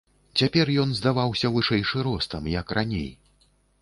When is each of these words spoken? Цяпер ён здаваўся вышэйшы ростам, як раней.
Цяпер 0.39 0.69
ён 0.83 0.95
здаваўся 0.99 1.51
вышэйшы 1.57 1.97
ростам, 2.07 2.49
як 2.59 2.67
раней. 2.79 3.07